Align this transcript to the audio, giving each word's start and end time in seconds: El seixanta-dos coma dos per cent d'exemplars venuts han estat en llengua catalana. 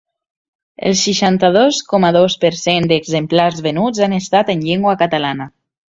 El 0.89 0.93
seixanta-dos 1.01 1.81
coma 1.91 2.11
dos 2.17 2.37
per 2.45 2.51
cent 2.61 2.89
d'exemplars 2.93 3.61
venuts 3.67 4.03
han 4.07 4.17
estat 4.21 4.51
en 4.55 4.65
llengua 4.71 4.97
catalana. 5.03 5.53